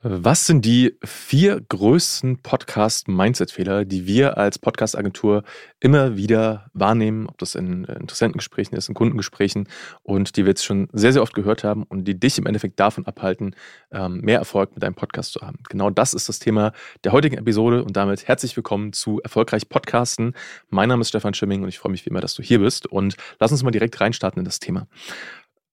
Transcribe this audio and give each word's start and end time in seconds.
Was 0.00 0.46
sind 0.46 0.64
die 0.64 0.96
vier 1.02 1.60
größten 1.60 2.40
Podcast-Mindset-Fehler, 2.40 3.84
die 3.84 4.06
wir 4.06 4.38
als 4.38 4.60
Podcast-Agentur 4.60 5.42
immer 5.80 6.16
wieder 6.16 6.70
wahrnehmen, 6.72 7.26
ob 7.26 7.36
das 7.38 7.56
in 7.56 7.82
Interessentengesprächen 7.82 8.78
ist, 8.78 8.88
in 8.88 8.94
Kundengesprächen 8.94 9.66
und 10.04 10.36
die 10.36 10.44
wir 10.44 10.50
jetzt 10.50 10.64
schon 10.64 10.88
sehr, 10.92 11.12
sehr 11.12 11.22
oft 11.22 11.34
gehört 11.34 11.64
haben 11.64 11.82
und 11.82 12.04
die 12.04 12.14
dich 12.14 12.38
im 12.38 12.46
Endeffekt 12.46 12.78
davon 12.78 13.06
abhalten, 13.06 13.56
ähm, 13.90 14.20
mehr 14.20 14.38
Erfolg 14.38 14.70
mit 14.72 14.84
deinem 14.84 14.94
Podcast 14.94 15.32
zu 15.32 15.40
haben? 15.40 15.58
Genau 15.68 15.90
das 15.90 16.14
ist 16.14 16.28
das 16.28 16.38
Thema 16.38 16.70
der 17.02 17.10
heutigen 17.10 17.36
Episode 17.36 17.82
und 17.82 17.96
damit 17.96 18.28
herzlich 18.28 18.56
willkommen 18.56 18.92
zu 18.92 19.20
Erfolgreich 19.24 19.68
Podcasten. 19.68 20.34
Mein 20.68 20.90
Name 20.90 21.00
ist 21.00 21.08
Stefan 21.08 21.34
Schimming 21.34 21.64
und 21.64 21.70
ich 21.70 21.80
freue 21.80 21.90
mich 21.90 22.06
wie 22.06 22.10
immer, 22.10 22.20
dass 22.20 22.34
du 22.34 22.42
hier 22.44 22.60
bist 22.60 22.86
und 22.86 23.16
lass 23.40 23.50
uns 23.50 23.64
mal 23.64 23.72
direkt 23.72 24.00
reinstarten 24.00 24.38
in 24.38 24.44
das 24.44 24.60
Thema. 24.60 24.86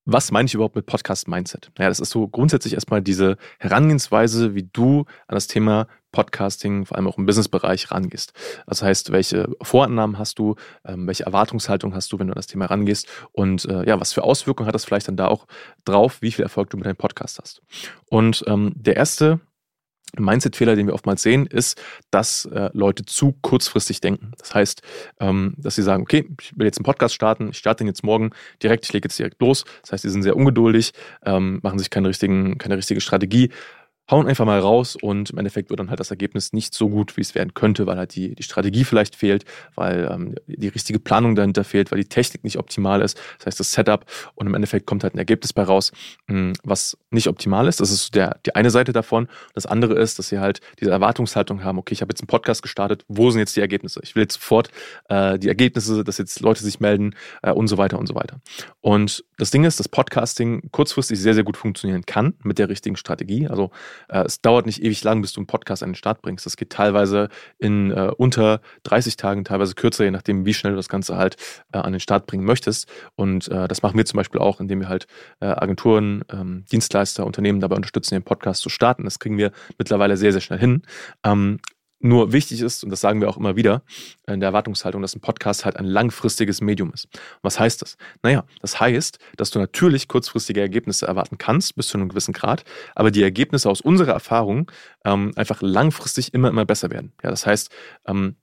Was 0.08 0.30
meine 0.30 0.46
ich 0.46 0.54
überhaupt 0.54 0.76
mit 0.76 0.86
Podcast-Mindset? 0.86 1.72
Ja, 1.80 1.88
das 1.88 1.98
ist 1.98 2.10
so 2.10 2.28
grundsätzlich 2.28 2.74
erstmal 2.74 3.02
diese 3.02 3.36
Herangehensweise, 3.58 4.54
wie 4.54 4.62
du 4.62 5.00
an 5.26 5.34
das 5.34 5.48
Thema 5.48 5.88
Podcasting, 6.12 6.86
vor 6.86 6.96
allem 6.96 7.08
auch 7.08 7.18
im 7.18 7.26
Businessbereich, 7.26 7.90
rangehst. 7.90 8.32
Das 8.68 8.82
heißt, 8.82 9.10
welche 9.10 9.48
Vorannahmen 9.60 10.16
hast 10.16 10.38
du, 10.38 10.54
ähm, 10.84 11.08
welche 11.08 11.24
Erwartungshaltung 11.24 11.92
hast 11.92 12.12
du, 12.12 12.20
wenn 12.20 12.28
du 12.28 12.34
an 12.34 12.36
das 12.36 12.46
Thema 12.46 12.66
rangehst 12.66 13.08
und 13.32 13.64
äh, 13.64 13.84
ja, 13.84 13.98
was 13.98 14.12
für 14.12 14.22
Auswirkungen 14.22 14.68
hat 14.68 14.76
das 14.76 14.84
vielleicht 14.84 15.08
dann 15.08 15.16
da 15.16 15.26
auch 15.26 15.48
drauf, 15.84 16.22
wie 16.22 16.30
viel 16.30 16.44
Erfolg 16.44 16.70
du 16.70 16.76
mit 16.76 16.86
deinem 16.86 16.94
Podcast 16.94 17.40
hast. 17.40 17.62
Und 18.08 18.44
ähm, 18.46 18.74
der 18.76 18.94
erste 18.94 19.40
Mindset-Fehler, 20.18 20.76
den 20.76 20.86
wir 20.86 20.94
oftmals 20.94 21.22
sehen, 21.22 21.46
ist, 21.46 21.80
dass 22.10 22.46
äh, 22.46 22.70
Leute 22.72 23.04
zu 23.04 23.36
kurzfristig 23.42 24.00
denken. 24.00 24.32
Das 24.38 24.54
heißt, 24.54 24.82
ähm, 25.20 25.54
dass 25.58 25.74
sie 25.74 25.82
sagen, 25.82 26.02
okay, 26.02 26.28
ich 26.40 26.56
will 26.56 26.66
jetzt 26.66 26.78
einen 26.78 26.84
Podcast 26.84 27.14
starten, 27.14 27.50
ich 27.50 27.58
starte 27.58 27.84
den 27.84 27.88
jetzt 27.88 28.04
morgen 28.04 28.30
direkt, 28.62 28.84
ich 28.84 28.92
lege 28.92 29.06
jetzt 29.06 29.18
direkt 29.18 29.40
los. 29.40 29.64
Das 29.82 29.92
heißt, 29.92 30.02
sie 30.02 30.10
sind 30.10 30.22
sehr 30.22 30.36
ungeduldig, 30.36 30.92
ähm, 31.24 31.60
machen 31.62 31.78
sich 31.78 31.90
keine, 31.90 32.08
richtigen, 32.08 32.58
keine 32.58 32.76
richtige 32.76 33.00
Strategie, 33.00 33.50
hauen 34.10 34.26
einfach 34.26 34.44
mal 34.44 34.60
raus 34.60 34.96
und 35.00 35.30
im 35.30 35.38
Endeffekt 35.38 35.70
wird 35.70 35.80
dann 35.80 35.90
halt 35.90 36.00
das 36.00 36.10
Ergebnis 36.10 36.52
nicht 36.52 36.74
so 36.74 36.88
gut, 36.88 37.16
wie 37.16 37.20
es 37.20 37.34
werden 37.34 37.54
könnte, 37.54 37.86
weil 37.86 37.96
halt 37.96 38.14
die, 38.14 38.34
die 38.34 38.42
Strategie 38.42 38.84
vielleicht 38.84 39.16
fehlt, 39.16 39.44
weil 39.74 40.08
ähm, 40.10 40.34
die 40.46 40.68
richtige 40.68 40.98
Planung 40.98 41.34
dahinter 41.34 41.64
fehlt, 41.64 41.90
weil 41.90 41.98
die 41.98 42.08
Technik 42.08 42.44
nicht 42.44 42.58
optimal 42.58 43.02
ist, 43.02 43.18
das 43.38 43.46
heißt 43.46 43.60
das 43.60 43.72
Setup 43.72 44.04
und 44.34 44.46
im 44.46 44.54
Endeffekt 44.54 44.86
kommt 44.86 45.02
halt 45.02 45.14
ein 45.14 45.18
Ergebnis 45.18 45.52
bei 45.52 45.62
raus, 45.62 45.92
hm, 46.28 46.52
was 46.62 46.96
nicht 47.10 47.28
optimal 47.28 47.66
ist. 47.66 47.80
Das 47.80 47.90
ist 47.90 48.14
der, 48.14 48.38
die 48.46 48.54
eine 48.54 48.70
Seite 48.70 48.92
davon. 48.92 49.28
Das 49.54 49.66
andere 49.66 49.94
ist, 49.94 50.18
dass 50.18 50.28
sie 50.28 50.38
halt 50.38 50.60
diese 50.80 50.90
Erwartungshaltung 50.90 51.64
haben, 51.64 51.78
okay, 51.78 51.92
ich 51.92 52.00
habe 52.00 52.10
jetzt 52.12 52.20
einen 52.20 52.28
Podcast 52.28 52.62
gestartet, 52.62 53.04
wo 53.08 53.30
sind 53.30 53.40
jetzt 53.40 53.56
die 53.56 53.60
Ergebnisse? 53.60 54.00
Ich 54.02 54.14
will 54.14 54.22
jetzt 54.22 54.34
sofort 54.34 54.70
äh, 55.08 55.38
die 55.38 55.48
Ergebnisse, 55.48 56.04
dass 56.04 56.18
jetzt 56.18 56.40
Leute 56.40 56.62
sich 56.62 56.78
melden 56.80 57.14
äh, 57.42 57.50
und 57.50 57.68
so 57.68 57.78
weiter 57.78 57.98
und 57.98 58.06
so 58.06 58.14
weiter. 58.14 58.40
Und 58.80 59.24
das 59.38 59.50
Ding 59.50 59.64
ist, 59.64 59.80
dass 59.80 59.88
Podcasting 59.88 60.70
kurzfristig 60.70 61.18
sehr, 61.18 61.34
sehr 61.34 61.44
gut 61.44 61.56
funktionieren 61.56 62.06
kann 62.06 62.34
mit 62.42 62.58
der 62.58 62.68
richtigen 62.68 62.96
Strategie. 62.96 63.48
Also 63.48 63.70
es 64.08 64.40
dauert 64.40 64.66
nicht 64.66 64.82
ewig 64.82 65.02
lang, 65.04 65.22
bis 65.22 65.32
du 65.32 65.40
einen 65.40 65.46
Podcast 65.46 65.82
an 65.82 65.90
den 65.90 65.94
Start 65.94 66.22
bringst. 66.22 66.46
Das 66.46 66.56
geht 66.56 66.70
teilweise 66.70 67.28
in 67.58 67.90
äh, 67.90 68.10
unter 68.16 68.60
30 68.84 69.16
Tagen, 69.16 69.44
teilweise 69.44 69.74
kürzer, 69.74 70.04
je 70.04 70.10
nachdem, 70.10 70.46
wie 70.46 70.54
schnell 70.54 70.72
du 70.72 70.76
das 70.76 70.88
Ganze 70.88 71.16
halt 71.16 71.36
äh, 71.72 71.78
an 71.78 71.92
den 71.92 72.00
Start 72.00 72.26
bringen 72.26 72.44
möchtest. 72.44 72.88
Und 73.14 73.48
äh, 73.48 73.68
das 73.68 73.82
machen 73.82 73.96
wir 73.96 74.04
zum 74.06 74.16
Beispiel 74.16 74.40
auch, 74.40 74.60
indem 74.60 74.80
wir 74.80 74.88
halt 74.88 75.06
äh, 75.40 75.46
Agenturen, 75.46 76.24
ähm, 76.32 76.64
Dienstleister, 76.70 77.26
Unternehmen 77.26 77.60
dabei 77.60 77.76
unterstützen, 77.76 78.14
den 78.14 78.22
Podcast 78.22 78.62
zu 78.62 78.68
starten. 78.68 79.04
Das 79.04 79.18
kriegen 79.18 79.38
wir 79.38 79.52
mittlerweile 79.78 80.16
sehr, 80.16 80.32
sehr 80.32 80.40
schnell 80.40 80.58
hin. 80.58 80.82
Nur 81.98 82.32
wichtig 82.32 82.60
ist, 82.60 82.84
und 82.84 82.90
das 82.90 83.00
sagen 83.00 83.20
wir 83.20 83.28
auch 83.28 83.38
immer 83.38 83.56
wieder 83.56 83.82
in 84.26 84.40
der 84.40 84.48
Erwartungshaltung, 84.48 85.00
dass 85.00 85.16
ein 85.16 85.20
Podcast 85.20 85.64
halt 85.64 85.76
ein 85.76 85.86
langfristiges 85.86 86.60
Medium 86.60 86.92
ist. 86.92 87.08
was 87.42 87.58
heißt 87.58 87.80
das? 87.80 87.96
Naja, 88.22 88.44
das 88.60 88.78
heißt, 88.78 89.18
dass 89.36 89.50
du 89.50 89.58
natürlich 89.58 90.06
kurzfristige 90.06 90.60
Ergebnisse 90.60 91.06
erwarten 91.06 91.38
kannst, 91.38 91.74
bis 91.74 91.88
zu 91.88 91.96
einem 91.96 92.08
gewissen 92.10 92.34
Grad, 92.34 92.64
aber 92.94 93.10
die 93.10 93.22
Ergebnisse 93.22 93.70
aus 93.70 93.80
unserer 93.80 94.12
Erfahrung 94.12 94.70
ähm, 95.04 95.32
einfach 95.36 95.62
langfristig 95.62 96.34
immer, 96.34 96.48
immer 96.48 96.66
besser 96.66 96.90
werden. 96.90 97.12
Ja, 97.22 97.30
das 97.30 97.46
heißt, 97.46 97.70
ähm, 98.06 98.36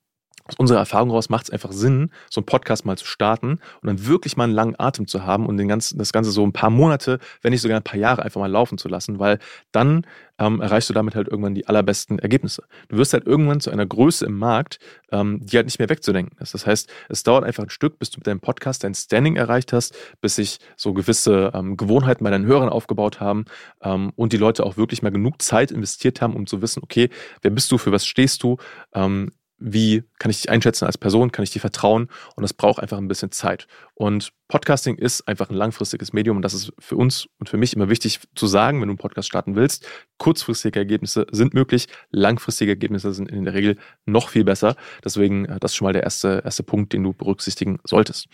aus 0.45 0.55
unserer 0.57 0.79
Erfahrung 0.79 1.09
heraus 1.09 1.29
macht 1.29 1.45
es 1.45 1.49
einfach 1.51 1.71
Sinn, 1.71 2.11
so 2.29 2.41
einen 2.41 2.45
Podcast 2.45 2.85
mal 2.85 2.97
zu 2.97 3.05
starten 3.05 3.59
und 3.81 3.87
dann 3.87 4.05
wirklich 4.05 4.35
mal 4.35 4.45
einen 4.45 4.53
langen 4.53 4.75
Atem 4.77 5.07
zu 5.07 5.23
haben 5.23 5.45
und 5.45 5.57
den 5.57 5.67
ganzen, 5.67 5.97
das 5.97 6.11
Ganze 6.11 6.31
so 6.31 6.45
ein 6.45 6.51
paar 6.51 6.69
Monate, 6.69 7.19
wenn 7.41 7.51
nicht 7.51 7.61
sogar 7.61 7.77
ein 7.77 7.83
paar 7.83 7.99
Jahre 7.99 8.23
einfach 8.23 8.41
mal 8.41 8.51
laufen 8.51 8.77
zu 8.77 8.89
lassen, 8.89 9.19
weil 9.19 9.39
dann 9.71 10.05
ähm, 10.39 10.61
erreichst 10.61 10.89
du 10.89 10.93
damit 10.93 11.15
halt 11.15 11.27
irgendwann 11.27 11.55
die 11.55 11.67
allerbesten 11.67 12.19
Ergebnisse. 12.19 12.63
Du 12.89 12.97
wirst 12.97 13.13
halt 13.13 13.25
irgendwann 13.25 13.61
zu 13.61 13.71
einer 13.71 13.85
Größe 13.85 14.25
im 14.25 14.37
Markt, 14.37 14.79
ähm, 15.11 15.39
die 15.41 15.55
halt 15.55 15.67
nicht 15.67 15.79
mehr 15.79 15.89
wegzudenken 15.89 16.37
ist. 16.39 16.53
Das 16.53 16.65
heißt, 16.65 16.89
es 17.07 17.23
dauert 17.23 17.45
einfach 17.45 17.63
ein 17.63 17.69
Stück, 17.69 17.99
bis 17.99 18.09
du 18.09 18.19
mit 18.19 18.27
deinem 18.27 18.39
Podcast 18.39 18.83
dein 18.83 18.95
Standing 18.95 19.35
erreicht 19.35 19.71
hast, 19.73 19.95
bis 20.21 20.35
sich 20.35 20.59
so 20.75 20.93
gewisse 20.93 21.51
ähm, 21.53 21.77
Gewohnheiten 21.77 22.23
bei 22.23 22.31
deinen 22.31 22.45
Hörern 22.45 22.69
aufgebaut 22.69 23.19
haben 23.19 23.45
ähm, 23.81 24.11
und 24.15 24.33
die 24.33 24.37
Leute 24.37 24.65
auch 24.65 24.75
wirklich 24.75 25.03
mal 25.03 25.11
genug 25.11 25.41
Zeit 25.41 25.71
investiert 25.71 26.21
haben, 26.21 26.35
um 26.35 26.47
zu 26.47 26.61
wissen, 26.61 26.81
okay, 26.83 27.09
wer 27.41 27.51
bist 27.51 27.71
du, 27.71 27.77
für 27.77 27.91
was 27.91 28.05
stehst 28.05 28.43
du, 28.43 28.57
ähm, 28.93 29.31
wie 29.57 30.03
kann 30.19 30.29
ich 30.29 30.41
dich 30.41 30.49
einschätzen 30.49 30.85
als 30.85 30.97
Person, 30.97 31.31
kann 31.31 31.43
ich 31.43 31.51
dir 31.51 31.59
vertrauen 31.59 32.09
und 32.35 32.41
das 32.41 32.53
braucht 32.53 32.81
einfach 32.81 32.97
ein 32.97 33.07
bisschen 33.07 33.31
Zeit. 33.31 33.67
Und 33.93 34.31
Podcasting 34.47 34.95
ist 34.95 35.27
einfach 35.27 35.49
ein 35.49 35.55
langfristiges 35.55 36.13
Medium 36.13 36.37
und 36.37 36.41
das 36.41 36.53
ist 36.53 36.73
für 36.79 36.95
uns 36.95 37.27
und 37.39 37.49
für 37.49 37.57
mich 37.57 37.73
immer 37.75 37.89
wichtig 37.89 38.19
zu 38.35 38.47
sagen, 38.47 38.81
wenn 38.81 38.87
du 38.87 38.93
einen 38.93 38.97
Podcast 38.97 39.27
starten 39.27 39.55
willst. 39.55 39.87
Kurzfristige 40.17 40.79
Ergebnisse 40.79 41.25
sind 41.31 41.53
möglich, 41.53 41.87
langfristige 42.11 42.71
Ergebnisse 42.71 43.13
sind 43.13 43.29
in 43.29 43.45
der 43.45 43.53
Regel 43.53 43.77
noch 44.05 44.29
viel 44.29 44.43
besser. 44.43 44.75
Deswegen, 45.03 45.45
äh, 45.45 45.59
das 45.59 45.71
ist 45.71 45.75
schon 45.75 45.85
mal 45.85 45.93
der 45.93 46.03
erste, 46.03 46.41
erste 46.43 46.63
Punkt, 46.63 46.93
den 46.93 47.03
du 47.03 47.13
berücksichtigen 47.13 47.79
solltest. 47.83 48.27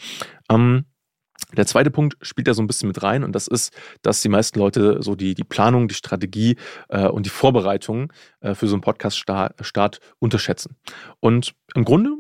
Ähm, 0.50 0.86
der 1.56 1.66
zweite 1.66 1.92
Punkt 1.92 2.18
spielt 2.22 2.48
da 2.48 2.54
so 2.54 2.62
ein 2.62 2.68
bisschen 2.68 2.88
mit 2.88 3.02
rein 3.02 3.24
und 3.24 3.34
das 3.34 3.48
ist, 3.48 3.74
dass 4.02 4.22
die 4.22 4.30
meisten 4.30 4.60
Leute 4.60 5.02
so 5.02 5.16
die, 5.16 5.34
die 5.34 5.44
Planung, 5.44 5.88
die 5.88 5.96
Strategie 5.96 6.58
äh, 6.90 7.08
und 7.08 7.26
die 7.26 7.32
Vorbereitung 7.32 8.14
äh, 8.42 8.54
für 8.54 8.68
so 8.68 8.76
einen 8.76 8.82
Podcast-Start 8.82 10.00
unterschätzen. 10.20 10.76
Und 11.20 11.56
im 11.76 11.86
Grunde, 11.86 12.12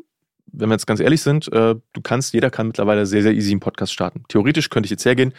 wenn 0.52 0.70
wir 0.70 0.74
jetzt 0.74 0.88
ganz 0.88 1.00
ehrlich 1.00 1.22
sind, 1.22 1.52
äh, 1.52 1.76
du 1.76 2.02
kannst, 2.02 2.34
jeder 2.34 2.50
kann 2.50 2.68
mittlerweile 2.68 3.06
sehr, 3.06 3.22
sehr 3.22 3.34
easy 3.34 3.52
einen 3.52 3.60
Podcast 3.60 3.94
starten. 3.94 4.24
Theoretisch 4.30 4.70
könnte 4.70 4.88
ich 4.88 4.92
jetzt 4.92 5.06
hergehen, 5.06 5.34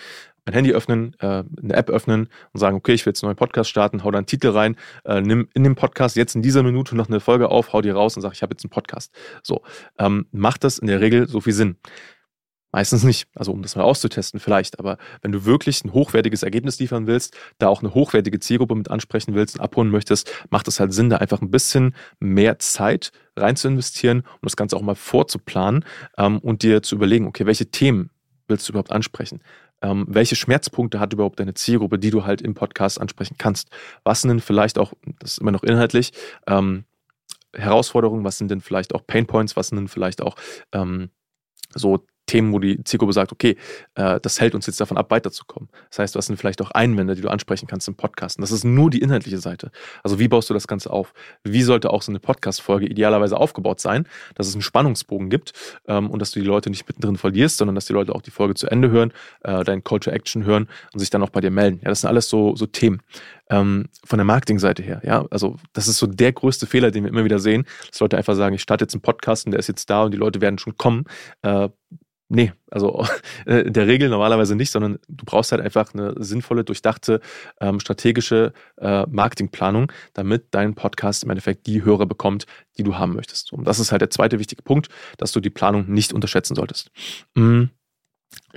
mein 0.47 0.55
Handy 0.55 0.73
öffnen, 0.73 1.15
äh, 1.21 1.45
eine 1.63 1.75
App 1.75 1.91
öffnen 1.91 2.29
und 2.53 2.61
sagen, 2.61 2.77
okay, 2.77 2.93
ich 2.93 3.05
will 3.05 3.11
jetzt 3.11 3.23
einen 3.23 3.29
neuen 3.29 3.37
Podcast 3.37 3.71
starten, 3.71 4.05
hau 4.05 4.11
da 4.11 4.19
einen 4.19 4.27
Titel 4.27 4.49
rein, 4.49 4.77
äh, 5.05 5.21
nimm 5.21 5.49
in 5.55 5.65
dem 5.65 5.75
Podcast 5.75 6.17
jetzt 6.17 6.35
in 6.35 6.43
dieser 6.43 6.63
Minute 6.63 6.97
noch 6.97 7.09
eine 7.09 7.21
Folge 7.21 7.51
auf, 7.51 7.73
hau 7.73 7.83
die 7.83 7.91
raus 7.91 8.17
und 8.17 8.23
sag, 8.23 8.33
ich 8.33 8.43
habe 8.43 8.55
jetzt 8.55 8.65
einen 8.65 8.71
Podcast. 8.71 9.13
So, 9.43 9.63
ähm, 9.99 10.27
macht 10.33 10.65
das 10.65 10.79
in 10.79 10.87
der 10.87 11.01
Regel 11.01 11.29
so 11.29 11.41
viel 11.41 11.53
Sinn. 11.53 11.77
Meistens 12.73 13.03
nicht, 13.03 13.27
also 13.35 13.53
um 13.53 13.63
das 13.63 13.75
mal 13.75 13.83
auszutesten 13.83 14.39
vielleicht, 14.39 14.79
aber 14.79 14.97
wenn 15.23 15.33
du 15.33 15.45
wirklich 15.45 15.85
ein 15.85 15.93
hochwertiges 15.93 16.45
Ergebnis 16.45 16.79
liefern 16.79 17.09
willst, 17.09 17.37
da 17.59 17.69
auch 17.69 17.83
eine 17.83 17.95
hochwertige 17.95 18.39
Zielgruppe 18.39 18.77
mit 18.77 18.91
ansprechen 18.91 19.35
willst 19.35 19.57
und 19.57 19.61
abholen 19.61 19.91
möchtest, 19.91 20.33
macht 20.51 20.69
es 20.69 20.79
halt 20.79 20.93
Sinn, 20.93 21.11
da 21.11 21.17
einfach 21.17 21.43
ein 21.43 21.51
bisschen 21.51 21.97
mehr 22.21 22.61
Zeit 22.61 23.11
rein 23.37 23.57
zu 23.57 23.67
investieren, 23.67 24.21
um 24.21 24.43
das 24.43 24.57
Ganze 24.57 24.77
auch 24.77 24.83
mal 24.83 24.95
vorzuplanen 24.95 25.85
ähm, 26.17 26.39
und 26.39 26.63
dir 26.63 26.83
zu 26.83 26.95
überlegen, 26.95 27.27
okay, 27.27 27.45
welche 27.45 27.71
Themen 27.71 28.11
willst 28.47 28.69
du 28.69 28.73
überhaupt 28.73 28.93
ansprechen? 28.93 29.43
Ähm, 29.83 30.05
welche 30.09 30.37
Schmerzpunkte 30.37 31.01
hat 31.01 31.13
überhaupt 31.13 31.41
deine 31.41 31.55
Zielgruppe, 31.55 31.99
die 31.99 32.11
du 32.11 32.25
halt 32.25 32.43
im 32.43 32.55
Podcast 32.55 33.01
ansprechen 33.01 33.37
kannst? 33.39 33.71
Was 34.05 34.21
sind 34.21 34.29
denn 34.29 34.41
vielleicht 34.41 34.79
auch, 34.79 34.93
das 35.19 35.33
ist 35.33 35.39
immer 35.39 35.53
noch 35.53 35.63
inhaltlich, 35.63 36.13
ähm, 36.47 36.85
Herausforderungen, 37.53 38.25
was 38.25 38.39
sind 38.39 38.51
denn 38.51 38.61
vielleicht 38.61 38.95
auch 38.95 39.07
Painpoints, 39.07 39.57
was 39.57 39.69
sind 39.69 39.79
denn 39.79 39.89
vielleicht 39.89 40.23
auch 40.23 40.37
ähm, 40.73 41.11
so 41.75 42.05
Themen, 42.31 42.53
wo 42.53 42.61
die 42.61 42.83
Zielgruppe 42.85 43.13
sagt, 43.13 43.33
okay, 43.33 43.57
äh, 43.97 44.21
das 44.21 44.41
hält 44.41 44.55
uns 44.55 44.67
jetzt 44.67 44.81
davon 44.81 44.97
ab, 44.97 45.11
weiterzukommen. 45.11 45.69
Das 45.89 45.99
heißt, 45.99 46.15
was 46.15 46.27
sind 46.27 46.37
vielleicht 46.37 46.63
auch 46.63 46.71
Einwände, 46.71 47.17
die 47.17 47.23
du 47.23 47.29
ansprechen 47.29 47.67
kannst 47.67 47.89
im 47.89 47.97
Podcast. 47.97 48.39
Und 48.39 48.43
das 48.43 48.53
ist 48.53 48.63
nur 48.63 48.89
die 48.89 49.01
inhaltliche 49.01 49.39
Seite. 49.39 49.73
Also 50.05 50.21
wie 50.21 50.29
baust 50.29 50.49
du 50.49 50.55
das 50.55 50.69
Ganze 50.69 50.93
auf? 50.93 51.13
Wie 51.43 51.63
sollte 51.63 51.91
auch 51.91 52.03
so 52.03 52.13
eine 52.13 52.21
Podcast-Folge 52.21 52.87
idealerweise 52.87 53.37
aufgebaut 53.37 53.81
sein, 53.81 54.07
dass 54.37 54.47
es 54.47 54.55
einen 54.55 54.63
Spannungsbogen 54.63 55.29
gibt 55.29 55.53
ähm, 55.89 56.09
und 56.09 56.23
dass 56.23 56.31
du 56.31 56.39
die 56.39 56.47
Leute 56.47 56.71
nicht 56.71 56.87
mittendrin 56.87 57.17
verlierst, 57.17 57.57
sondern 57.57 57.75
dass 57.75 57.87
die 57.87 57.95
Leute 57.95 58.15
auch 58.15 58.23
die 58.23 58.31
Folge 58.31 58.55
zu 58.55 58.69
Ende 58.69 58.91
hören, 58.93 59.13
äh, 59.43 59.65
deinen 59.65 59.83
Call 59.83 59.99
to 59.99 60.13
Action 60.13 60.45
hören 60.45 60.69
und 60.93 61.01
sich 61.01 61.11
dann 61.11 61.25
auch 61.25 61.31
bei 61.31 61.41
dir 61.41 61.51
melden. 61.51 61.81
Ja, 61.83 61.89
das 61.89 62.03
sind 62.03 62.09
alles 62.09 62.29
so, 62.29 62.55
so 62.55 62.67
Themen. 62.67 63.03
Ähm, 63.49 63.89
von 64.05 64.19
der 64.19 64.25
Marketingseite 64.25 64.85
her, 64.85 65.01
ja, 65.05 65.27
also 65.33 65.57
das 65.73 65.89
ist 65.89 65.99
so 65.99 66.07
der 66.07 66.31
größte 66.33 66.69
Fehler, 66.69 66.93
den 66.93 67.03
wir 67.03 67.11
immer 67.11 67.25
wieder 67.25 67.41
sehen, 67.41 67.67
dass 67.91 67.99
Leute 67.99 68.17
einfach 68.17 68.37
sagen, 68.37 68.55
ich 68.55 68.63
starte 68.63 68.85
jetzt 68.85 68.95
einen 68.95 69.03
Podcast 69.03 69.45
und 69.45 69.51
der 69.51 69.59
ist 69.59 69.67
jetzt 69.67 69.91
da 69.91 70.05
und 70.05 70.13
die 70.13 70.19
Leute 70.19 70.41
werden 70.41 70.59
schon 70.59 70.77
kommen. 70.77 71.05
Äh, 71.43 71.69
Nee, 72.33 72.53
also 72.71 73.05
äh, 73.47 73.63
in 73.63 73.73
der 73.73 73.89
Regel 73.89 74.09
normalerweise 74.09 74.55
nicht, 74.55 74.71
sondern 74.71 75.01
du 75.09 75.25
brauchst 75.25 75.51
halt 75.51 75.61
einfach 75.61 75.93
eine 75.93 76.15
sinnvolle, 76.17 76.63
durchdachte, 76.63 77.21
ähm, 77.61 77.81
strategische 77.81 78.53
äh, 78.79 79.05
Marketingplanung, 79.09 79.91
damit 80.15 80.47
dein 80.53 80.77
Podcast 80.77 81.25
im 81.25 81.31
Endeffekt 81.31 81.67
die 81.67 81.85
Hörer 81.85 82.07
bekommt, 82.07 82.47
die 82.79 82.85
du 82.85 82.97
haben 82.97 83.15
möchtest. 83.15 83.53
Und 83.53 83.65
das 83.65 83.81
ist 83.81 83.91
halt 83.91 84.01
der 84.01 84.11
zweite 84.11 84.39
wichtige 84.39 84.63
Punkt, 84.63 84.89
dass 85.19 85.33
du 85.33 85.41
die 85.41 85.51
Planung 85.51 85.91
nicht 85.91 86.13
unterschätzen 86.13 86.55
solltest. 86.55 86.93
Mm. 87.35 87.65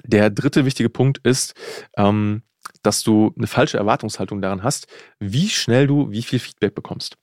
Der 0.05 0.29
dritte 0.29 0.65
wichtige 0.65 0.89
Punkt 0.89 1.17
ist, 1.23 1.55
ähm, 1.97 2.43
dass 2.83 3.01
du 3.01 3.33
eine 3.35 3.47
falsche 3.47 3.77
Erwartungshaltung 3.77 4.39
daran 4.39 4.61
hast, 4.61 4.87
wie 5.19 5.49
schnell 5.49 5.87
du 5.87 6.11
wie 6.11 6.21
viel 6.21 6.37
Feedback 6.37 6.75
bekommst. 6.75 7.17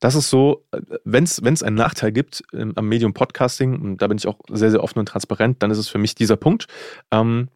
Das 0.00 0.14
ist 0.14 0.30
so, 0.30 0.66
wenn 1.04 1.24
es 1.24 1.62
einen 1.62 1.76
Nachteil 1.76 2.10
gibt 2.10 2.42
ähm, 2.52 2.72
am 2.74 2.88
Medium 2.88 3.12
Podcasting, 3.12 3.80
und 3.80 3.98
da 3.98 4.06
bin 4.06 4.16
ich 4.16 4.26
auch 4.26 4.38
sehr, 4.48 4.70
sehr 4.70 4.82
offen 4.82 4.98
und 4.98 5.06
transparent, 5.06 5.62
dann 5.62 5.70
ist 5.70 5.78
es 5.78 5.88
für 5.88 5.98
mich 5.98 6.14
dieser 6.14 6.36
Punkt, 6.36 6.66
ähm, 7.10 7.48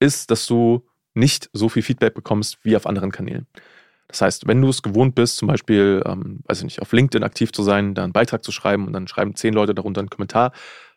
ist, 0.00 0.30
dass 0.30 0.46
du 0.46 0.86
nicht 1.14 1.50
so 1.52 1.68
viel 1.68 1.82
Feedback 1.82 2.14
bekommst 2.14 2.58
wie 2.62 2.74
auf 2.74 2.86
anderen 2.86 3.12
Kanälen. 3.12 3.46
Das 4.08 4.22
heißt, 4.22 4.46
wenn 4.46 4.60
du 4.60 4.68
es 4.68 4.82
gewohnt 4.82 5.14
bist, 5.14 5.36
zum 5.36 5.48
Beispiel, 5.48 6.02
ähm, 6.06 6.40
weiß 6.44 6.58
ich 6.58 6.64
nicht, 6.64 6.82
auf 6.82 6.92
LinkedIn 6.92 7.22
aktiv 7.22 7.52
zu 7.52 7.62
sein, 7.62 7.94
da 7.94 8.04
einen 8.04 8.12
Beitrag 8.12 8.42
zu 8.44 8.52
schreiben 8.52 8.86
und 8.86 8.94
dann 8.94 9.06
schreiben 9.06 9.34
zehn 9.34 9.54
Leute 9.54 9.74
darunter 9.74 10.00
einen 10.00 10.10
Kommentar, 10.10 10.52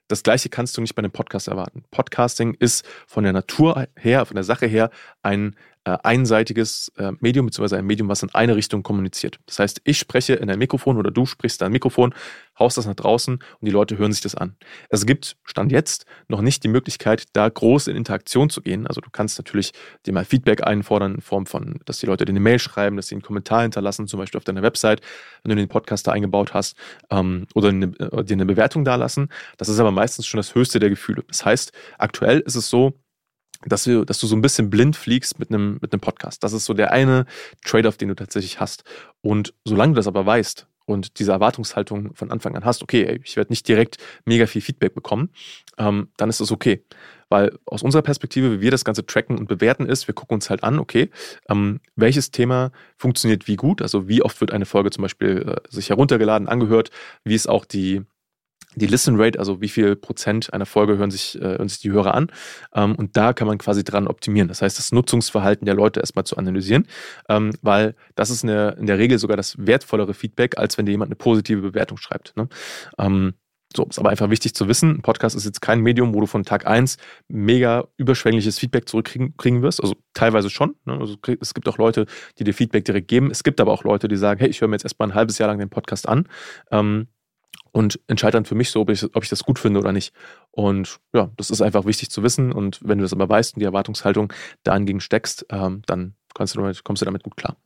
das 0.07 0.23
gleiche 0.23 0.49
kannst 0.49 0.77
du 0.77 0.81
nicht 0.81 0.95
bei 0.95 1.01
einem 1.01 1.11
Podcast 1.11 1.47
erwarten. 1.47 1.83
Podcasting 1.91 2.55
ist 2.59 2.85
von 3.07 3.23
der 3.23 3.33
Natur 3.33 3.87
her, 3.95 4.25
von 4.25 4.35
der 4.35 4.43
Sache 4.43 4.67
her 4.67 4.91
ein 5.23 5.55
einseitiges 5.91 6.91
äh, 6.97 7.11
Medium, 7.19 7.45
beziehungsweise 7.45 7.77
ein 7.77 7.85
Medium, 7.85 8.09
was 8.09 8.23
in 8.23 8.33
eine 8.33 8.55
Richtung 8.55 8.83
kommuniziert. 8.83 9.39
Das 9.45 9.59
heißt, 9.59 9.81
ich 9.83 9.99
spreche 9.99 10.33
in 10.33 10.49
ein 10.49 10.57
Mikrofon 10.57 10.97
oder 10.97 11.11
du 11.11 11.25
sprichst 11.25 11.61
in 11.61 11.67
ein 11.67 11.71
Mikrofon, 11.71 12.13
haust 12.57 12.77
das 12.77 12.85
nach 12.85 12.95
draußen 12.95 13.35
und 13.35 13.65
die 13.65 13.71
Leute 13.71 13.97
hören 13.97 14.11
sich 14.11 14.21
das 14.21 14.35
an. 14.35 14.55
Es 14.89 15.05
gibt, 15.05 15.37
Stand 15.43 15.71
jetzt, 15.71 16.05
noch 16.27 16.41
nicht 16.41 16.63
die 16.63 16.69
Möglichkeit, 16.69 17.25
da 17.33 17.47
groß 17.47 17.87
in 17.87 17.95
Interaktion 17.95 18.49
zu 18.49 18.61
gehen. 18.61 18.87
Also 18.87 19.01
du 19.01 19.09
kannst 19.11 19.37
natürlich 19.37 19.73
dir 20.05 20.13
mal 20.13 20.25
Feedback 20.25 20.65
einfordern 20.65 21.15
in 21.15 21.21
Form 21.21 21.45
von, 21.45 21.79
dass 21.85 21.99
die 21.99 22.07
Leute 22.07 22.25
dir 22.25 22.31
eine 22.31 22.39
Mail 22.39 22.59
schreiben, 22.59 22.95
dass 22.95 23.07
sie 23.07 23.15
einen 23.15 23.21
Kommentar 23.21 23.61
hinterlassen, 23.61 24.07
zum 24.07 24.19
Beispiel 24.19 24.37
auf 24.39 24.43
deiner 24.43 24.63
Website, 24.63 25.01
wenn 25.43 25.49
du 25.49 25.55
den 25.55 25.69
Podcast 25.69 26.07
da 26.07 26.11
eingebaut 26.11 26.53
hast, 26.53 26.77
ähm, 27.11 27.45
oder 27.53 27.69
eine, 27.69 27.85
äh, 27.99 28.23
dir 28.23 28.33
eine 28.33 28.45
Bewertung 28.45 28.85
da 28.85 28.95
lassen. 28.95 29.29
Das 29.57 29.69
ist 29.69 29.79
aber 29.79 29.91
meistens 29.91 30.25
schon 30.25 30.37
das 30.39 30.55
höchste 30.55 30.79
der 30.79 30.89
Gefühle. 30.89 31.23
Das 31.27 31.45
heißt, 31.45 31.71
aktuell 31.97 32.39
ist 32.39 32.55
es 32.55 32.69
so, 32.69 32.93
dass 33.65 33.83
du, 33.83 34.05
dass 34.05 34.19
du 34.19 34.27
so 34.27 34.35
ein 34.35 34.41
bisschen 34.41 34.69
blind 34.69 34.95
fliegst 34.95 35.39
mit 35.39 35.49
einem, 35.49 35.79
mit 35.81 35.91
einem 35.91 35.99
Podcast. 35.99 36.43
Das 36.43 36.53
ist 36.53 36.65
so 36.65 36.73
der 36.73 36.91
eine 36.91 37.25
Trade-off, 37.63 37.97
den 37.97 38.09
du 38.09 38.15
tatsächlich 38.15 38.59
hast. 38.59 38.83
Und 39.21 39.53
solange 39.65 39.93
du 39.93 39.97
das 39.97 40.07
aber 40.07 40.25
weißt 40.25 40.67
und 40.85 41.19
diese 41.19 41.31
Erwartungshaltung 41.31 42.13
von 42.13 42.31
Anfang 42.31 42.55
an 42.55 42.63
hast, 42.63 42.83
okay, 42.83 43.19
ich 43.23 43.35
werde 43.35 43.51
nicht 43.51 43.67
direkt 43.67 43.97
mega 44.25 44.45
viel 44.45 44.61
Feedback 44.61 44.93
bekommen, 44.93 45.31
ähm, 45.77 46.09
dann 46.17 46.29
ist 46.29 46.39
das 46.39 46.51
okay. 46.51 46.83
Weil 47.29 47.57
aus 47.65 47.81
unserer 47.81 48.03
Perspektive, 48.03 48.51
wie 48.51 48.61
wir 48.61 48.71
das 48.71 48.85
Ganze 48.85 49.05
tracken 49.05 49.39
und 49.39 49.47
bewerten, 49.47 49.87
ist, 49.87 50.07
wir 50.07 50.13
gucken 50.13 50.35
uns 50.35 50.51
halt 50.51 50.63
an, 50.63 50.77
okay, 50.77 51.09
ähm, 51.49 51.79
welches 51.95 52.29
Thema 52.29 52.71
funktioniert 52.97 53.47
wie 53.47 53.55
gut, 53.55 53.81
also 53.81 54.07
wie 54.07 54.21
oft 54.21 54.39
wird 54.41 54.51
eine 54.51 54.65
Folge 54.65 54.91
zum 54.91 55.01
Beispiel 55.01 55.41
äh, 55.47 55.73
sich 55.73 55.89
heruntergeladen, 55.89 56.47
angehört, 56.47 56.91
wie 57.23 57.33
ist 57.33 57.49
auch 57.49 57.65
die, 57.65 58.03
die 58.75 58.87
Listen 58.87 59.19
Rate, 59.19 59.39
also 59.39 59.61
wie 59.61 59.69
viel 59.69 59.95
Prozent 59.95 60.53
einer 60.53 60.65
Folge 60.65 60.97
hören 60.97 61.11
sich, 61.11 61.35
äh, 61.39 61.57
hören 61.57 61.69
sich 61.69 61.79
die 61.79 61.91
Hörer 61.91 62.13
an. 62.13 62.27
Ähm, 62.73 62.95
und 62.95 63.17
da 63.17 63.33
kann 63.33 63.47
man 63.47 63.57
quasi 63.57 63.83
dran 63.83 64.07
optimieren. 64.07 64.47
Das 64.47 64.61
heißt, 64.61 64.77
das 64.77 64.91
Nutzungsverhalten 64.91 65.65
der 65.65 65.75
Leute 65.75 65.99
erstmal 65.99 66.25
zu 66.25 66.37
analysieren, 66.37 66.87
ähm, 67.29 67.51
weil 67.61 67.95
das 68.15 68.29
ist 68.29 68.43
eine, 68.43 68.75
in 68.79 68.85
der 68.85 68.97
Regel 68.97 69.19
sogar 69.19 69.37
das 69.37 69.55
wertvollere 69.57 70.13
Feedback, 70.13 70.57
als 70.57 70.77
wenn 70.77 70.85
dir 70.85 70.91
jemand 70.91 71.09
eine 71.09 71.15
positive 71.15 71.61
Bewertung 71.61 71.97
schreibt. 71.97 72.35
Ne? 72.35 72.47
Ähm, 72.97 73.33
so, 73.75 73.83
ist 73.83 73.99
aber 73.99 74.09
einfach 74.09 74.29
wichtig 74.29 74.55
zu 74.55 74.67
wissen. 74.67 74.91
Ein 74.91 75.01
Podcast 75.01 75.35
ist 75.35 75.45
jetzt 75.45 75.61
kein 75.61 75.81
Medium, 75.81 76.13
wo 76.13 76.21
du 76.21 76.27
von 76.27 76.43
Tag 76.43 76.65
1 76.65 76.97
mega 77.27 77.87
überschwängliches 77.97 78.57
Feedback 78.57 78.87
zurückkriegen 78.87 79.35
kriegen 79.37 79.61
wirst. 79.61 79.81
Also 79.81 79.95
teilweise 80.13 80.49
schon. 80.49 80.75
Ne? 80.85 80.97
Also 80.97 81.17
es 81.41 81.53
gibt 81.53 81.67
auch 81.67 81.77
Leute, 81.77 82.05
die 82.39 82.43
dir 82.43 82.53
Feedback 82.53 82.85
direkt 82.85 83.07
geben. 83.07 83.31
Es 83.31 83.43
gibt 83.43 83.59
aber 83.59 83.71
auch 83.71 83.83
Leute, 83.83 84.07
die 84.07 84.15
sagen, 84.15 84.39
hey, 84.39 84.49
ich 84.49 84.61
höre 84.61 84.67
mir 84.67 84.75
jetzt 84.75 84.85
erstmal 84.85 85.09
ein 85.09 85.15
halbes 85.15 85.37
Jahr 85.37 85.49
lang 85.49 85.59
den 85.59 85.69
Podcast 85.69 86.07
an. 86.07 86.27
Ähm, 86.71 87.07
und 87.75 87.99
entscheide 88.07 88.37
dann 88.37 88.45
für 88.45 88.55
mich 88.55 88.71
so, 88.71 88.79
ob 88.79 88.89
ich, 88.89 89.03
ob 89.03 89.21
ich 89.21 89.29
das 89.29 89.43
gut 89.43 89.59
finde 89.59 89.81
oder 89.81 89.91
nicht. 89.91 90.13
Und 90.51 91.01
ja, 91.13 91.29
das 91.35 91.49
ist 91.49 91.61
einfach 91.61 91.85
wichtig 91.85 92.09
zu 92.09 92.23
wissen. 92.23 92.53
Und 92.53 92.79
wenn 92.81 92.99
du 92.99 93.01
das 93.03 93.11
aber 93.11 93.27
weißt 93.27 93.53
und 93.53 93.59
die 93.59 93.65
Erwartungshaltung 93.65 94.31
dahingegen 94.63 95.01
steckst, 95.01 95.45
ähm, 95.49 95.81
dann 95.85 96.15
kannst 96.33 96.55
du 96.55 96.61
damit, 96.61 96.85
kommst 96.85 97.01
du 97.01 97.05
damit 97.05 97.23
gut 97.23 97.35
klar. 97.35 97.57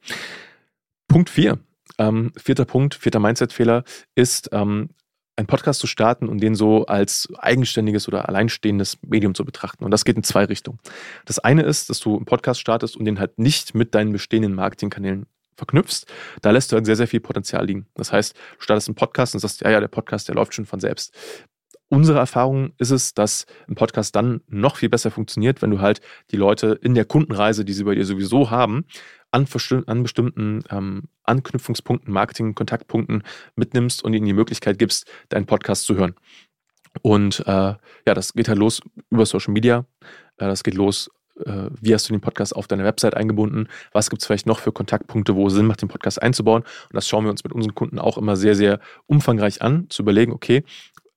Punkt 1.07 1.29
4. 1.29 1.59
Ähm, 1.99 2.31
vierter 2.35 2.65
Punkt, 2.65 2.95
vierter 2.95 3.19
Mindset-Fehler 3.19 3.83
ist, 4.15 4.49
ähm, 4.51 4.89
einen 5.35 5.45
Podcast 5.45 5.79
zu 5.79 5.85
starten 5.85 6.27
und 6.27 6.39
den 6.41 6.55
so 6.55 6.87
als 6.87 7.29
eigenständiges 7.37 8.07
oder 8.07 8.27
alleinstehendes 8.27 8.97
Medium 9.05 9.35
zu 9.35 9.45
betrachten. 9.45 9.83
Und 9.83 9.91
das 9.91 10.05
geht 10.05 10.17
in 10.17 10.23
zwei 10.23 10.45
Richtungen. 10.45 10.79
Das 11.25 11.37
eine 11.37 11.61
ist, 11.61 11.91
dass 11.91 11.99
du 11.99 12.15
einen 12.15 12.25
Podcast 12.25 12.59
startest 12.59 12.97
und 12.97 13.05
den 13.05 13.19
halt 13.19 13.37
nicht 13.37 13.75
mit 13.75 13.93
deinen 13.93 14.11
bestehenden 14.11 14.55
Marketingkanälen 14.55 15.27
verknüpfst, 15.59 16.05
da 16.41 16.51
lässt 16.51 16.71
du 16.71 16.75
halt 16.75 16.85
sehr, 16.85 16.95
sehr 16.95 17.07
viel 17.07 17.19
Potenzial 17.19 17.65
liegen. 17.65 17.85
Das 17.95 18.11
heißt, 18.11 18.35
du 18.35 18.63
startest 18.63 18.87
einen 18.87 18.95
Podcast 18.95 19.35
und 19.35 19.39
sagst, 19.39 19.61
ja, 19.61 19.69
ja, 19.69 19.79
der 19.79 19.87
Podcast, 19.87 20.27
der 20.27 20.35
läuft 20.35 20.53
schon 20.53 20.65
von 20.65 20.79
selbst. 20.79 21.13
Unsere 21.91 22.19
Erfahrung 22.19 22.73
ist 22.77 22.91
es, 22.91 23.15
dass 23.15 23.47
ein 23.67 23.73
Podcast 23.73 24.15
dann 24.15 24.41
noch 24.47 24.75
viel 24.75 24.89
besser 24.89 25.09
funktioniert, 25.09 25.63
wenn 25.63 25.71
du 25.71 25.81
halt 25.81 26.01
die 26.29 26.37
Leute 26.37 26.79
in 26.81 26.93
der 26.93 27.05
Kundenreise, 27.05 27.65
die 27.65 27.73
sie 27.73 27.83
bei 27.83 27.95
dir 27.95 28.05
sowieso 28.05 28.51
haben, 28.51 28.85
an, 29.31 29.47
an 29.87 30.03
bestimmten 30.03 30.63
ähm, 30.69 31.03
Anknüpfungspunkten, 31.23 32.13
Marketing, 32.13 32.53
Kontaktpunkten 32.53 33.23
mitnimmst 33.55 34.03
und 34.03 34.13
ihnen 34.13 34.27
die 34.27 34.33
Möglichkeit 34.33 34.77
gibst, 34.77 35.09
deinen 35.29 35.47
Podcast 35.47 35.85
zu 35.85 35.95
hören. 35.95 36.15
Und 37.01 37.41
äh, 37.47 37.51
ja, 37.51 38.13
das 38.13 38.33
geht 38.33 38.49
halt 38.49 38.59
los 38.59 38.81
über 39.09 39.25
Social 39.25 39.53
Media. 39.53 39.85
Äh, 40.37 40.47
das 40.47 40.63
geht 40.63 40.75
los 40.75 41.09
äh, 41.45 41.69
wie 41.81 41.93
hast 41.93 42.09
du 42.09 42.13
den 42.13 42.21
Podcast 42.21 42.55
auf 42.55 42.67
deine 42.67 42.83
Website 42.83 43.15
eingebunden, 43.15 43.67
was 43.91 44.09
gibt 44.09 44.21
es 44.21 44.25
vielleicht 44.27 44.45
noch 44.45 44.59
für 44.59 44.71
Kontaktpunkte, 44.71 45.35
wo 45.35 45.47
es 45.47 45.53
Sinn 45.53 45.67
macht, 45.67 45.81
den 45.81 45.89
Podcast 45.89 46.21
einzubauen. 46.21 46.63
Und 46.63 46.93
das 46.93 47.07
schauen 47.07 47.23
wir 47.23 47.31
uns 47.31 47.43
mit 47.43 47.53
unseren 47.53 47.75
Kunden 47.75 47.99
auch 47.99 48.17
immer 48.17 48.35
sehr, 48.35 48.55
sehr 48.55 48.79
umfangreich 49.07 49.61
an, 49.61 49.87
zu 49.89 50.03
überlegen, 50.03 50.31
okay, 50.31 50.63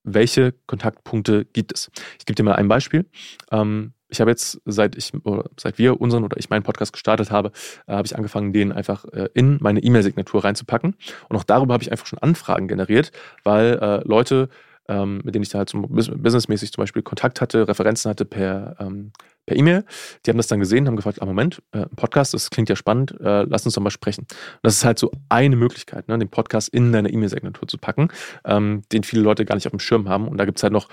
welche 0.04 0.54
Kontaktpunkte 0.66 1.44
gibt 1.44 1.72
es? 1.72 1.90
Ich 2.18 2.26
gebe 2.26 2.34
dir 2.34 2.42
mal 2.42 2.54
ein 2.54 2.68
Beispiel. 2.68 3.06
Ähm, 3.50 3.92
ich 4.08 4.20
habe 4.20 4.30
jetzt, 4.30 4.60
seit 4.66 4.96
ich 4.96 5.12
oder 5.24 5.48
seit 5.58 5.78
wir 5.78 6.00
unseren 6.00 6.22
oder 6.24 6.36
ich 6.36 6.50
meinen 6.50 6.62
Podcast 6.62 6.92
gestartet 6.92 7.30
habe, 7.30 7.50
äh, 7.86 7.92
habe 7.92 8.06
ich 8.06 8.14
angefangen, 8.14 8.52
den 8.52 8.70
einfach 8.70 9.04
äh, 9.06 9.28
in 9.34 9.58
meine 9.60 9.82
E-Mail-Signatur 9.82 10.44
reinzupacken. 10.44 10.96
Und 11.28 11.36
auch 11.36 11.44
darüber 11.44 11.74
habe 11.74 11.82
ich 11.82 11.90
einfach 11.90 12.06
schon 12.06 12.18
Anfragen 12.18 12.68
generiert, 12.68 13.10
weil 13.42 13.78
äh, 13.80 14.06
Leute, 14.06 14.50
ähm, 14.88 15.20
mit 15.24 15.34
denen 15.34 15.42
ich 15.42 15.50
da 15.50 15.58
halt 15.58 15.68
zum, 15.68 15.82
businessmäßig 15.82 16.72
zum 16.72 16.82
Beispiel 16.82 17.02
Kontakt 17.02 17.40
hatte, 17.40 17.68
Referenzen 17.68 18.10
hatte 18.10 18.24
per, 18.24 18.76
ähm, 18.78 19.12
per 19.46 19.56
E-Mail. 19.56 19.84
Die 20.24 20.30
haben 20.30 20.36
das 20.36 20.46
dann 20.46 20.60
gesehen, 20.60 20.86
haben 20.86 20.96
gefragt, 20.96 21.22
ah, 21.22 21.26
Moment, 21.26 21.62
äh, 21.72 21.86
Podcast, 21.96 22.34
das 22.34 22.50
klingt 22.50 22.68
ja 22.68 22.76
spannend, 22.76 23.12
äh, 23.20 23.42
lass 23.44 23.64
uns 23.64 23.74
doch 23.74 23.82
mal 23.82 23.90
sprechen. 23.90 24.22
Und 24.22 24.60
das 24.62 24.74
ist 24.74 24.84
halt 24.84 24.98
so 24.98 25.10
eine 25.28 25.56
Möglichkeit, 25.56 26.08
ne, 26.08 26.18
den 26.18 26.28
Podcast 26.28 26.68
in 26.68 26.92
deine 26.92 27.10
E-Mail-Signatur 27.10 27.68
zu 27.68 27.78
packen, 27.78 28.08
ähm, 28.44 28.82
den 28.92 29.04
viele 29.04 29.22
Leute 29.22 29.44
gar 29.44 29.54
nicht 29.54 29.66
auf 29.66 29.72
dem 29.72 29.80
Schirm 29.80 30.08
haben. 30.08 30.28
Und 30.28 30.38
da 30.38 30.44
gibt 30.44 30.58
es 30.58 30.62
halt 30.62 30.72
noch 30.72 30.88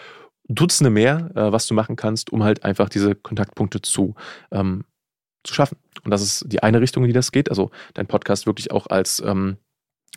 Dutzende 0.51 0.89
mehr, 0.89 1.29
äh, 1.35 1.51
was 1.51 1.67
du 1.67 1.75
machen 1.75 1.95
kannst, 1.95 2.31
um 2.31 2.43
halt 2.43 2.63
einfach 2.63 2.89
diese 2.89 3.13
Kontaktpunkte 3.13 3.81
zu, 3.81 4.15
ähm, 4.51 4.83
zu 5.43 5.53
schaffen. 5.53 5.77
Und 6.03 6.11
das 6.11 6.21
ist 6.21 6.45
die 6.47 6.63
eine 6.63 6.81
Richtung, 6.81 7.03
in 7.03 7.09
die 7.09 7.13
das 7.13 7.31
geht. 7.31 7.49
Also 7.49 7.69
dein 7.93 8.07
Podcast 8.07 8.47
wirklich 8.47 8.71
auch 8.71 8.87
als 8.87 9.21
ähm, 9.23 9.57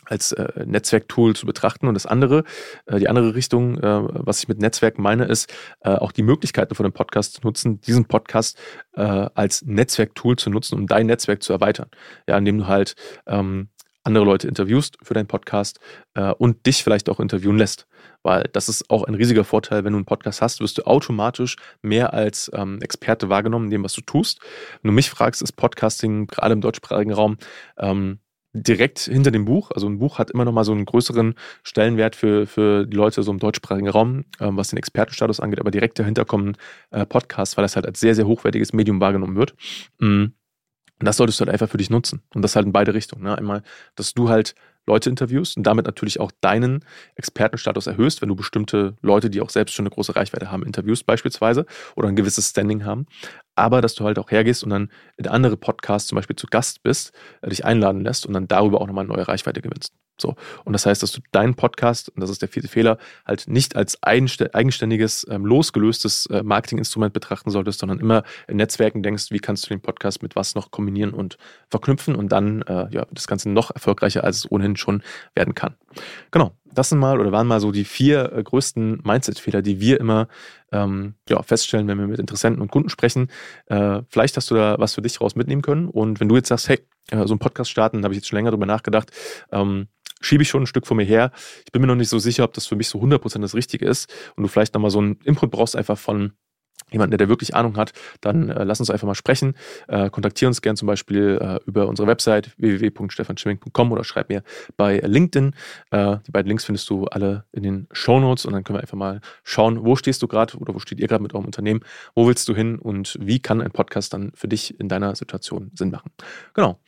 als 0.06 0.32
äh, 0.32 0.64
Netzwerktool 0.64 1.34
zu 1.36 1.46
betrachten. 1.46 1.88
Und 1.88 1.94
das 1.94 2.06
andere, 2.06 2.44
äh, 2.86 2.98
die 2.98 3.08
andere 3.08 3.34
Richtung, 3.34 3.78
äh, 3.78 3.82
was 3.82 4.40
ich 4.40 4.48
mit 4.48 4.58
Netzwerk 4.58 4.98
meine, 4.98 5.24
ist 5.24 5.52
äh, 5.80 5.90
auch 5.90 6.12
die 6.12 6.22
Möglichkeiten 6.22 6.74
von 6.74 6.84
dem 6.84 6.92
Podcast 6.92 7.34
zu 7.34 7.40
nutzen, 7.42 7.80
diesen 7.80 8.06
Podcast 8.06 8.58
äh, 8.94 9.02
als 9.02 9.62
Netzwerktool 9.64 10.36
zu 10.36 10.50
nutzen, 10.50 10.78
um 10.78 10.86
dein 10.86 11.06
Netzwerk 11.06 11.42
zu 11.42 11.52
erweitern. 11.52 11.88
Ja, 12.28 12.36
indem 12.36 12.58
du 12.58 12.66
halt 12.66 12.94
ähm, 13.26 13.68
andere 14.04 14.24
Leute 14.24 14.48
interviewst 14.48 14.98
für 15.02 15.14
deinen 15.14 15.26
Podcast 15.26 15.78
äh, 16.14 16.32
und 16.32 16.66
dich 16.66 16.82
vielleicht 16.82 17.08
auch 17.08 17.20
interviewen 17.20 17.58
lässt. 17.58 17.86
Weil 18.22 18.48
das 18.52 18.68
ist 18.68 18.88
auch 18.90 19.04
ein 19.04 19.14
riesiger 19.14 19.44
Vorteil, 19.44 19.84
wenn 19.84 19.92
du 19.92 19.98
einen 19.98 20.06
Podcast 20.06 20.42
hast, 20.42 20.60
wirst 20.60 20.78
du 20.78 20.82
automatisch 20.84 21.56
mehr 21.82 22.12
als 22.12 22.50
ähm, 22.54 22.80
Experte 22.80 23.28
wahrgenommen 23.28 23.66
in 23.66 23.70
dem, 23.70 23.84
was 23.84 23.94
du 23.94 24.00
tust. 24.00 24.40
Wenn 24.82 24.90
du 24.90 24.94
mich 24.94 25.10
fragst, 25.10 25.42
ist 25.42 25.52
Podcasting 25.52 26.26
gerade 26.26 26.52
im 26.52 26.60
deutschsprachigen 26.60 27.12
Raum 27.12 27.36
ähm, 27.78 28.20
direkt 28.52 29.00
hinter 29.00 29.30
dem 29.30 29.44
Buch. 29.44 29.70
Also 29.70 29.86
ein 29.88 29.98
Buch 29.98 30.18
hat 30.18 30.30
immer 30.30 30.44
noch 30.44 30.52
mal 30.52 30.64
so 30.64 30.72
einen 30.72 30.84
größeren 30.84 31.34
Stellenwert 31.62 32.16
für, 32.16 32.46
für 32.46 32.86
die 32.86 32.96
Leute 32.96 33.22
so 33.22 33.30
im 33.30 33.38
deutschsprachigen 33.38 33.88
Raum, 33.88 34.24
ähm, 34.40 34.56
was 34.56 34.68
den 34.68 34.76
Expertenstatus 34.78 35.40
angeht, 35.40 35.60
aber 35.60 35.70
direkt 35.70 35.98
dahinter 35.98 36.24
kommen 36.24 36.56
äh, 36.90 37.06
Podcasts, 37.06 37.56
weil 37.56 37.62
das 37.62 37.76
halt 37.76 37.86
als 37.86 38.00
sehr, 38.00 38.14
sehr 38.14 38.26
hochwertiges 38.26 38.72
Medium 38.72 39.00
wahrgenommen 39.00 39.36
wird. 39.36 39.54
Mhm. 39.98 40.34
Das 40.98 41.16
solltest 41.16 41.40
du 41.40 41.44
halt 41.44 41.52
einfach 41.52 41.68
für 41.68 41.78
dich 41.78 41.90
nutzen. 41.90 42.22
Und 42.34 42.42
das 42.42 42.54
halt 42.54 42.66
in 42.66 42.72
beide 42.72 42.94
Richtungen. 42.94 43.24
Ne? 43.24 43.36
Einmal, 43.36 43.62
dass 43.96 44.14
du 44.14 44.28
halt 44.28 44.54
Leute 44.86 45.10
interviewst 45.10 45.56
und 45.56 45.64
damit 45.64 45.86
natürlich 45.86 46.18
auch 46.18 46.32
deinen 46.40 46.84
Expertenstatus 47.14 47.86
erhöhst, 47.86 48.20
wenn 48.20 48.28
du 48.28 48.34
bestimmte 48.34 48.96
Leute, 49.00 49.30
die 49.30 49.40
auch 49.40 49.50
selbst 49.50 49.74
schon 49.74 49.84
eine 49.84 49.94
große 49.94 50.16
Reichweite 50.16 50.50
haben, 50.50 50.64
interviewst 50.64 51.06
beispielsweise 51.06 51.66
oder 51.94 52.08
ein 52.08 52.16
gewisses 52.16 52.50
Standing 52.50 52.84
haben. 52.84 53.06
Aber 53.54 53.80
dass 53.80 53.94
du 53.94 54.04
halt 54.04 54.18
auch 54.18 54.30
hergehst 54.30 54.64
und 54.64 54.70
dann 54.70 54.90
in 55.16 55.26
andere 55.26 55.56
Podcasts 55.56 56.08
zum 56.08 56.16
Beispiel 56.16 56.36
zu 56.36 56.46
Gast 56.46 56.82
bist, 56.82 57.12
äh, 57.42 57.48
dich 57.50 57.64
einladen 57.64 58.02
lässt 58.02 58.26
und 58.26 58.32
dann 58.32 58.48
darüber 58.48 58.80
auch 58.80 58.86
nochmal 58.86 59.04
neue 59.04 59.26
Reichweite 59.28 59.60
gewinnst. 59.60 59.92
So. 60.20 60.36
Und 60.64 60.72
das 60.72 60.86
heißt, 60.86 61.02
dass 61.02 61.12
du 61.12 61.20
deinen 61.32 61.54
Podcast, 61.54 62.08
und 62.10 62.20
das 62.20 62.30
ist 62.30 62.42
der 62.42 62.48
vierte 62.48 62.68
Fehler, 62.68 62.98
halt 63.26 63.48
nicht 63.48 63.76
als 63.76 64.02
eigenständiges, 64.02 65.26
ähm, 65.28 65.44
losgelöstes 65.44 66.26
äh, 66.26 66.42
Marketinginstrument 66.42 67.12
betrachten 67.12 67.50
solltest, 67.50 67.80
sondern 67.80 67.98
immer 67.98 68.22
in 68.46 68.56
Netzwerken 68.56 69.02
denkst, 69.02 69.30
wie 69.30 69.40
kannst 69.40 69.64
du 69.64 69.68
den 69.70 69.80
Podcast 69.80 70.22
mit 70.22 70.36
was 70.36 70.54
noch 70.54 70.70
kombinieren 70.70 71.12
und 71.12 71.38
verknüpfen 71.68 72.14
und 72.14 72.30
dann 72.30 72.62
äh, 72.62 72.88
ja, 72.90 73.06
das 73.10 73.26
Ganze 73.26 73.50
noch 73.50 73.70
erfolgreicher, 73.70 74.24
als 74.24 74.38
es 74.38 74.50
ohnehin 74.50 74.76
schon 74.76 75.02
werden 75.34 75.54
kann. 75.54 75.74
Genau. 76.30 76.52
Das 76.74 76.88
sind 76.88 76.98
mal 76.98 77.20
oder 77.20 77.32
waren 77.32 77.46
mal 77.46 77.60
so 77.60 77.70
die 77.70 77.84
vier 77.84 78.32
äh, 78.32 78.42
größten 78.42 79.02
Mindset-Fehler, 79.04 79.62
die 79.62 79.80
wir 79.80 80.00
immer 80.00 80.28
ähm, 80.72 81.14
ja, 81.28 81.42
feststellen, 81.42 81.86
wenn 81.88 81.98
wir 81.98 82.06
mit 82.06 82.18
Interessenten 82.18 82.62
und 82.62 82.70
Kunden 82.70 82.88
sprechen. 82.88 83.28
Äh, 83.66 84.02
vielleicht 84.08 84.36
hast 84.36 84.50
du 84.50 84.54
da 84.54 84.76
was 84.78 84.94
für 84.94 85.02
dich 85.02 85.20
raus 85.20 85.36
mitnehmen 85.36 85.62
können. 85.62 85.88
Und 85.88 86.20
wenn 86.20 86.28
du 86.28 86.36
jetzt 86.36 86.48
sagst, 86.48 86.68
hey, 86.68 86.80
äh, 87.10 87.26
so 87.26 87.34
einen 87.34 87.38
Podcast 87.38 87.70
starten, 87.70 88.04
habe 88.04 88.14
ich 88.14 88.18
jetzt 88.18 88.28
schon 88.28 88.36
länger 88.36 88.50
drüber 88.50 88.66
nachgedacht, 88.66 89.10
ähm, 89.50 89.88
schiebe 90.20 90.42
ich 90.42 90.48
schon 90.48 90.62
ein 90.62 90.66
Stück 90.66 90.86
vor 90.86 90.96
mir 90.96 91.04
her. 91.04 91.32
Ich 91.64 91.72
bin 91.72 91.82
mir 91.82 91.88
noch 91.88 91.94
nicht 91.94 92.08
so 92.08 92.18
sicher, 92.18 92.44
ob 92.44 92.54
das 92.54 92.66
für 92.66 92.76
mich 92.76 92.88
so 92.88 93.00
100% 93.00 93.40
das 93.40 93.54
Richtige 93.54 93.86
ist 93.86 94.12
und 94.36 94.42
du 94.42 94.48
vielleicht 94.48 94.74
nochmal 94.74 94.90
so 94.90 94.98
einen 94.98 95.16
Input 95.24 95.50
brauchst 95.50 95.76
einfach 95.76 95.98
von 95.98 96.32
jemanden, 96.92 97.16
der 97.16 97.28
wirklich 97.28 97.54
Ahnung 97.54 97.76
hat, 97.76 97.92
dann 98.20 98.48
äh, 98.48 98.64
lass 98.64 98.80
uns 98.80 98.90
einfach 98.90 99.06
mal 99.06 99.14
sprechen. 99.14 99.54
Äh, 99.88 100.10
kontaktiere 100.10 100.48
uns 100.48 100.62
gerne 100.62 100.76
zum 100.76 100.86
Beispiel 100.86 101.38
äh, 101.40 101.58
über 101.66 101.88
unsere 101.88 102.08
Website 102.08 102.50
www.stefanschimming.com 102.58 103.92
oder 103.92 104.04
schreib 104.04 104.28
mir 104.28 104.42
bei 104.76 104.98
LinkedIn. 104.98 105.54
Äh, 105.90 106.18
die 106.26 106.30
beiden 106.30 106.48
Links 106.48 106.64
findest 106.64 106.88
du 106.90 107.06
alle 107.06 107.44
in 107.52 107.62
den 107.62 107.88
Show 107.92 108.20
Notes 108.20 108.46
und 108.46 108.52
dann 108.52 108.64
können 108.64 108.78
wir 108.78 108.82
einfach 108.82 108.96
mal 108.96 109.20
schauen, 109.44 109.84
wo 109.84 109.96
stehst 109.96 110.22
du 110.22 110.28
gerade 110.28 110.56
oder 110.56 110.74
wo 110.74 110.78
steht 110.78 111.00
ihr 111.00 111.08
gerade 111.08 111.22
mit 111.22 111.34
eurem 111.34 111.46
Unternehmen, 111.46 111.80
wo 112.14 112.26
willst 112.26 112.48
du 112.48 112.54
hin 112.54 112.78
und 112.78 113.16
wie 113.20 113.40
kann 113.40 113.60
ein 113.60 113.70
Podcast 113.70 114.12
dann 114.12 114.32
für 114.34 114.48
dich 114.48 114.78
in 114.78 114.88
deiner 114.88 115.14
Situation 115.14 115.70
Sinn 115.74 115.90
machen. 115.90 116.10
Genau. 116.54 116.78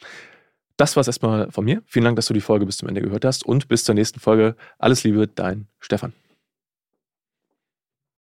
Das 0.76 0.96
war 0.96 1.02
es 1.02 1.06
erstmal 1.06 1.50
von 1.52 1.64
mir. 1.64 1.82
Vielen 1.87 2.04
Dank, 2.04 2.16
dass 2.16 2.26
du 2.26 2.34
die 2.34 2.40
Folge 2.40 2.66
bis 2.66 2.78
zum 2.78 2.88
Ende 2.88 3.00
gehört 3.00 3.25
hast 3.25 3.46
und 3.46 3.68
bis 3.68 3.84
zur 3.84 3.94
nächsten 3.94 4.18
Folge. 4.18 4.56
Alles 4.78 5.04
Liebe, 5.04 5.28
dein 5.28 5.68
Stefan. 5.78 6.24